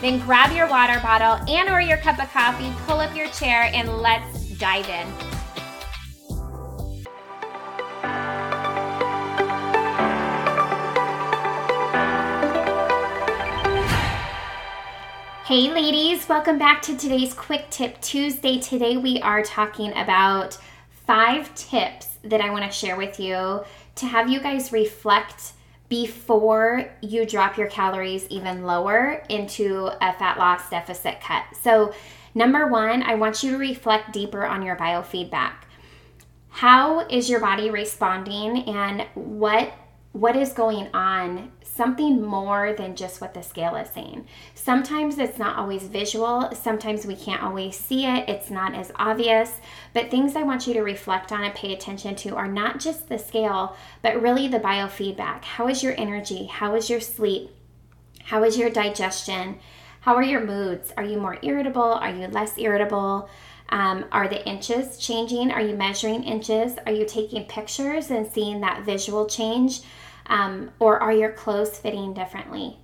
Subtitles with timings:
[0.00, 3.70] then grab your water bottle and or your cup of coffee, pull up your chair
[3.74, 5.06] and let's dive in.
[15.44, 18.60] Hey ladies, welcome back to today's Quick Tip Tuesday.
[18.60, 20.56] Today we are talking about
[21.06, 23.64] five tips that I want to share with you
[23.96, 25.54] to have you guys reflect
[25.90, 31.44] before you drop your calories even lower into a fat loss deficit cut.
[31.60, 31.92] So,
[32.34, 35.64] number one, I want you to reflect deeper on your biofeedback.
[36.48, 39.72] How is your body responding and what
[40.12, 44.26] what is going on something more than just what the scale is saying.
[44.54, 49.62] Sometimes it's not always visual, sometimes we can't always see it, it's not as obvious.
[49.94, 53.08] But things I want you to reflect on and pay attention to are not just
[53.08, 55.42] the scale, but really the biofeedback.
[55.44, 56.44] How is your energy?
[56.44, 57.48] How is your sleep?
[58.24, 59.58] How is your digestion?
[60.00, 60.92] How are your moods?
[60.98, 61.94] Are you more irritable?
[61.94, 63.30] Are you less irritable?
[63.70, 65.50] Um, are the inches changing?
[65.50, 66.74] Are you measuring inches?
[66.84, 69.80] Are you taking pictures and seeing that visual change?
[70.30, 72.78] Um, or are your clothes fitting differently?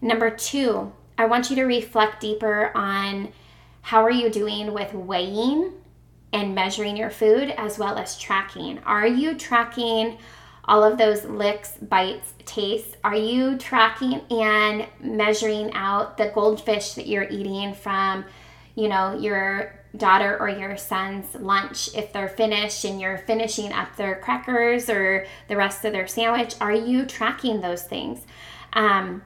[0.00, 3.32] Number two, I want you to reflect deeper on
[3.82, 5.72] how are you doing with weighing
[6.32, 8.78] and measuring your food as well as tracking.
[8.80, 10.18] Are you tracking
[10.64, 12.96] all of those licks, bites, tastes?
[13.04, 18.24] Are you tracking and measuring out the goldfish that you're eating from,
[18.74, 23.96] you know, your daughter or your son's lunch if they're finished and you're finishing up
[23.96, 28.26] their crackers or the rest of their sandwich are you tracking those things?
[28.72, 29.22] Um,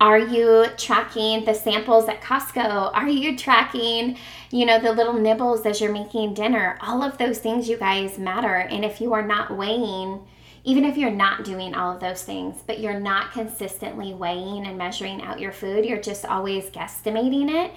[0.00, 2.92] are you tracking the samples at costco?
[2.94, 4.16] Are you tracking
[4.50, 6.78] you know the little nibbles as you're making dinner?
[6.80, 8.54] All of those things you guys matter.
[8.54, 10.20] And if you are not weighing
[10.64, 14.76] even if you're not doing all of those things, but you're not consistently weighing and
[14.76, 17.72] measuring out your food, you're just always guesstimating it,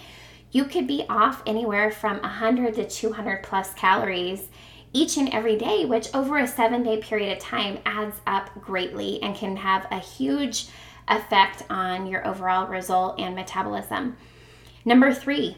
[0.51, 4.49] you could be off anywhere from 100 to 200 plus calories
[4.93, 9.21] each and every day, which over a seven day period of time adds up greatly
[9.23, 10.67] and can have a huge
[11.07, 14.17] effect on your overall result and metabolism.
[14.83, 15.57] Number three,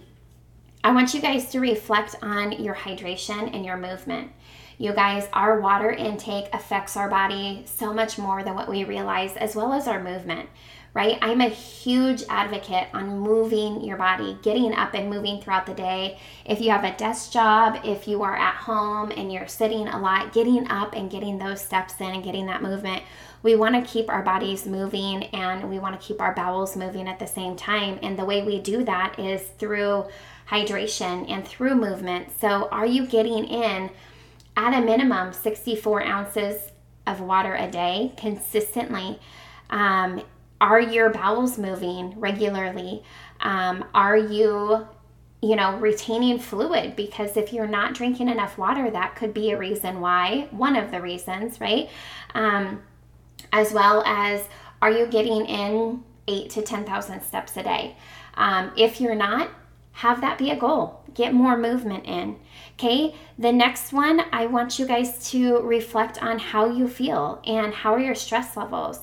[0.84, 4.32] I want you guys to reflect on your hydration and your movement.
[4.78, 9.35] You guys, our water intake affects our body so much more than what we realize,
[9.38, 10.50] as well as our movement
[10.94, 11.17] right?
[11.22, 16.19] I'm a huge advocate on moving your body, getting up and moving throughout the day.
[16.45, 20.00] If you have a desk job, if you are at home and you're sitting a
[20.00, 23.01] lot, getting up and getting those steps in and getting that movement.
[23.41, 27.07] We want to keep our bodies moving and we want to keep our bowels moving
[27.07, 28.00] at the same time.
[28.01, 30.05] And the way we do that is through
[30.47, 32.28] hydration and through movement.
[32.40, 33.90] So, are you getting in
[34.55, 36.72] at a minimum 64 ounces
[37.05, 39.20] of water a day consistently?
[39.70, 40.22] Um,
[40.61, 43.03] are your bowels moving regularly?
[43.41, 44.88] Um, are you,
[45.41, 46.96] you know, retaining fluid?
[46.96, 50.91] Because if you're not drinking enough water, that could be a reason why, one of
[50.91, 51.90] the reasons, right?
[52.34, 52.82] Um,
[53.52, 54.47] as well as,
[54.82, 57.97] are you getting in eight to 10,000 steps a day?
[58.35, 59.50] Um, if you're not,
[59.94, 61.03] have that be a goal.
[61.14, 62.38] Get more movement in.
[62.74, 67.74] Okay, the next one, I want you guys to reflect on how you feel and
[67.74, 69.02] how are your stress levels.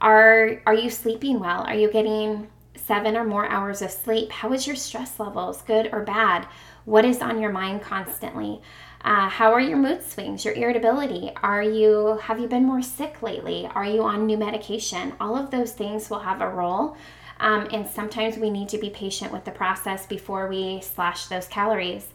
[0.00, 1.62] Are are you sleeping well?
[1.62, 4.30] Are you getting seven or more hours of sleep?
[4.30, 6.46] How is your stress levels, good or bad?
[6.84, 8.62] What is on your mind constantly?
[9.02, 11.30] Uh, how are your mood swings, your irritability?
[11.42, 13.68] Are you have you been more sick lately?
[13.74, 15.14] Are you on new medication?
[15.20, 16.96] All of those things will have a role.
[17.40, 21.46] Um, and sometimes we need to be patient with the process before we slash those
[21.46, 22.06] calories.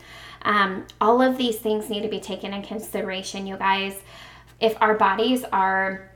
[0.43, 4.01] Um, all of these things need to be taken in consideration, you guys.
[4.59, 6.11] If our bodies are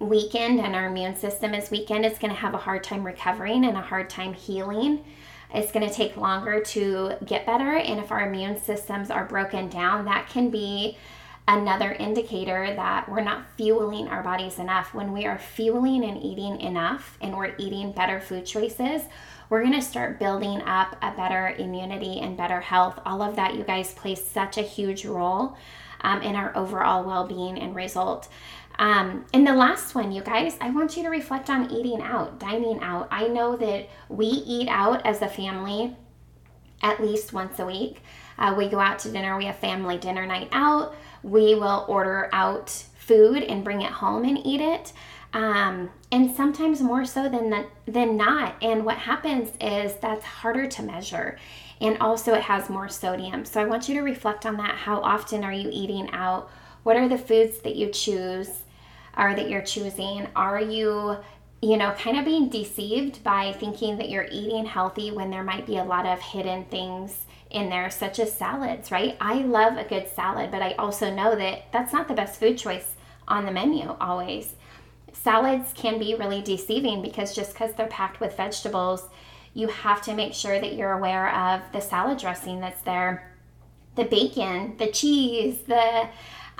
[0.00, 3.64] weakened and our immune system is weakened, it's going to have a hard time recovering
[3.64, 5.04] and a hard time healing.
[5.52, 7.76] It's going to take longer to get better.
[7.76, 10.96] And if our immune systems are broken down, that can be
[11.50, 14.94] another indicator that we're not fueling our bodies enough.
[14.94, 19.02] When we are fueling and eating enough and we're eating better food choices,
[19.48, 23.00] we're going to start building up a better immunity and better health.
[23.04, 25.56] All of that, you guys, play such a huge role
[26.02, 28.28] um, in our overall well being and result.
[28.78, 32.38] Um, and the last one, you guys, I want you to reflect on eating out,
[32.38, 33.08] dining out.
[33.10, 35.96] I know that we eat out as a family
[36.80, 38.02] at least once a week.
[38.38, 40.94] Uh, we go out to dinner, we have family dinner night out.
[41.22, 44.92] We will order out food and bring it home and eat it.
[45.32, 48.56] Um, and sometimes more so than the, than not.
[48.62, 51.38] And what happens is that's harder to measure,
[51.80, 53.44] and also it has more sodium.
[53.44, 54.74] So I want you to reflect on that.
[54.74, 56.50] How often are you eating out?
[56.82, 58.62] What are the foods that you choose?
[59.16, 60.26] or that you're choosing?
[60.36, 61.16] Are you,
[61.62, 65.66] you know, kind of being deceived by thinking that you're eating healthy when there might
[65.66, 69.16] be a lot of hidden things in there, such as salads, right?
[69.20, 72.56] I love a good salad, but I also know that that's not the best food
[72.56, 72.94] choice
[73.26, 74.54] on the menu always.
[75.12, 79.08] Salads can be really deceiving because just because they're packed with vegetables,
[79.54, 83.32] you have to make sure that you're aware of the salad dressing that's there,
[83.96, 86.08] the bacon, the cheese, the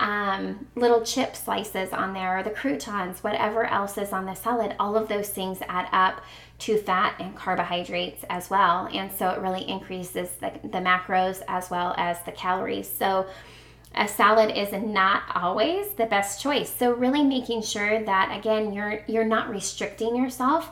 [0.00, 4.75] um, little chip slices on there, or the croutons, whatever else is on the salad,
[4.81, 6.23] all of those things add up
[6.61, 8.88] to fat and carbohydrates as well.
[8.93, 12.88] And so it really increases the, the macros as well as the calories.
[12.88, 13.26] So
[13.94, 16.75] a salad is not always the best choice.
[16.75, 20.70] So really making sure that again you're you're not restricting yourself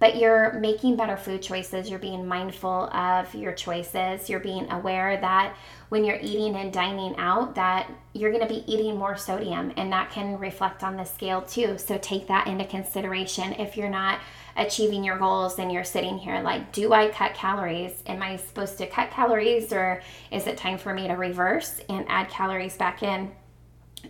[0.00, 1.90] but you're making better food choices.
[1.90, 4.28] You're being mindful of your choices.
[4.28, 5.56] You're being aware that
[5.88, 9.92] when you're eating and dining out that you're going to be eating more sodium and
[9.92, 11.78] that can reflect on the scale too.
[11.78, 14.20] So take that into consideration if you're not
[14.56, 18.02] achieving your goals and you're sitting here like, do I cut calories?
[18.06, 22.04] Am I supposed to cut calories or is it time for me to reverse and
[22.08, 23.30] add calories back in?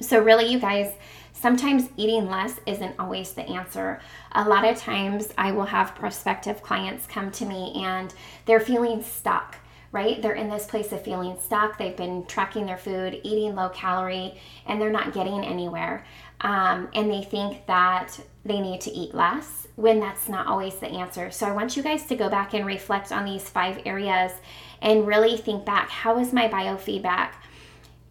[0.00, 0.92] So, really, you guys,
[1.40, 4.00] sometimes eating less isn't always the answer.
[4.32, 8.12] A lot of times, I will have prospective clients come to me and
[8.46, 9.56] they're feeling stuck
[9.90, 10.20] right?
[10.20, 11.78] They're in this place of feeling stuck.
[11.78, 16.04] They've been tracking their food, eating low calorie, and they're not getting anywhere.
[16.40, 20.88] Um, and they think that they need to eat less when that's not always the
[20.88, 21.30] answer.
[21.30, 24.32] So I want you guys to go back and reflect on these five areas
[24.82, 27.30] and really think back how is my biofeedback?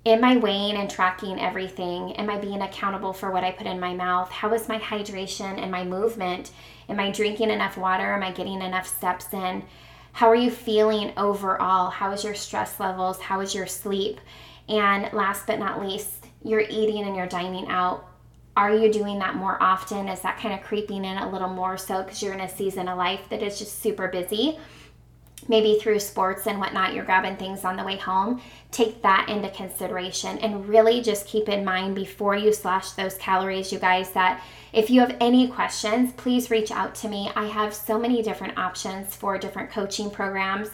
[0.07, 2.13] Am I weighing and tracking everything?
[2.13, 4.31] Am I being accountable for what I put in my mouth?
[4.31, 6.51] How is my hydration and my movement?
[6.88, 8.13] Am I drinking enough water?
[8.13, 9.65] Am I getting enough steps in?
[10.13, 11.89] How are you feeling overall?
[11.89, 13.19] How is your stress levels?
[13.19, 14.21] How is your sleep?
[14.69, 18.07] And last but not least, you're eating and you're dining out.
[18.56, 20.07] Are you doing that more often?
[20.07, 22.88] Is that kind of creeping in a little more so because you're in a season
[22.88, 24.57] of life that is just super busy?
[25.48, 29.50] Maybe through sports and whatnot, you're grabbing things on the way home, take that into
[29.50, 34.44] consideration and really just keep in mind before you slash those calories, you guys, that
[34.73, 37.31] if you have any questions, please reach out to me.
[37.35, 40.69] I have so many different options for different coaching programs,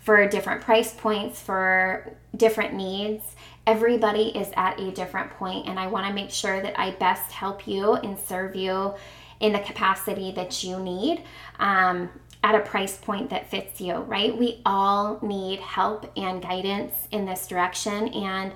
[0.00, 3.24] for different price points, for different needs.
[3.66, 7.32] Everybody is at a different point, and I want to make sure that I best
[7.32, 8.94] help you and serve you
[9.40, 11.24] in the capacity that you need.
[11.58, 12.10] Um,
[12.44, 14.36] at a price point that fits you, right?
[14.36, 18.08] We all need help and guidance in this direction.
[18.08, 18.52] And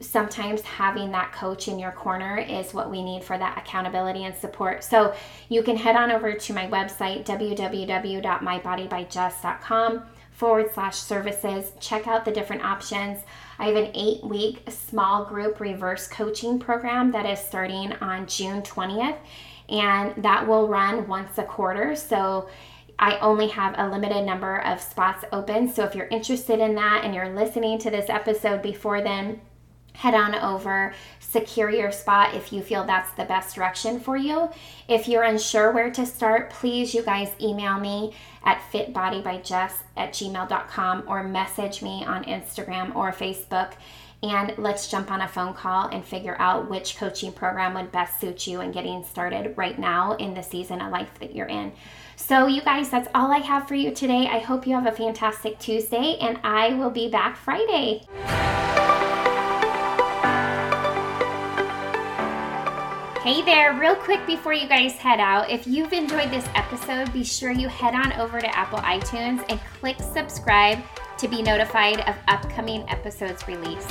[0.00, 4.34] sometimes having that coach in your corner is what we need for that accountability and
[4.34, 4.82] support.
[4.82, 5.14] So
[5.48, 10.02] you can head on over to my website, www.mybodybyjess.com
[10.32, 11.70] forward slash services.
[11.78, 13.20] Check out the different options.
[13.60, 18.62] I have an eight week small group reverse coaching program that is starting on June
[18.62, 19.18] 20th,
[19.68, 21.94] and that will run once a quarter.
[21.94, 22.48] So
[22.98, 25.72] I only have a limited number of spots open.
[25.72, 29.40] So if you're interested in that and you're listening to this episode before then,
[29.98, 34.48] head on over, secure your spot if you feel that's the best direction for you.
[34.86, 38.14] If you're unsure where to start, please, you guys email me
[38.44, 43.72] at fitbodybyjess at gmail.com or message me on Instagram or Facebook
[44.22, 48.20] and let's jump on a phone call and figure out which coaching program would best
[48.20, 51.72] suit you and getting started right now in the season of life that you're in.
[52.16, 54.26] So, you guys, that's all I have for you today.
[54.26, 58.06] I hope you have a fantastic Tuesday, and I will be back Friday.
[63.22, 67.22] Hey there, real quick before you guys head out, if you've enjoyed this episode, be
[67.22, 70.78] sure you head on over to Apple iTunes and click subscribe
[71.18, 73.90] to be notified of upcoming episodes released.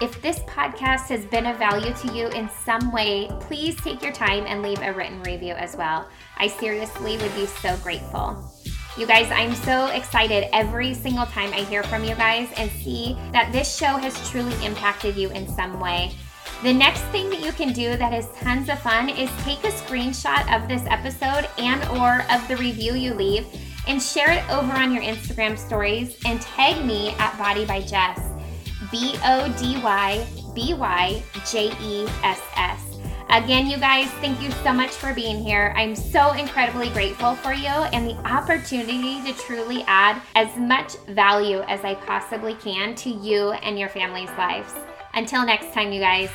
[0.00, 4.12] If this podcast has been of value to you in some way, please take your
[4.12, 6.08] time and leave a written review as well.
[6.36, 8.52] I seriously would be so grateful.
[8.96, 13.16] You guys, I'm so excited every single time I hear from you guys and see
[13.32, 16.12] that this show has truly impacted you in some way.
[16.62, 19.68] The next thing that you can do that is tons of fun is take a
[19.68, 23.46] screenshot of this episode and or of the review you leave
[23.88, 28.20] and share it over on your Instagram stories and tag me at Body by Jess.
[28.90, 32.84] B O D Y B Y J E S S.
[33.30, 35.74] Again, you guys, thank you so much for being here.
[35.76, 41.60] I'm so incredibly grateful for you and the opportunity to truly add as much value
[41.62, 44.72] as I possibly can to you and your family's lives.
[45.12, 46.30] Until next time, you guys.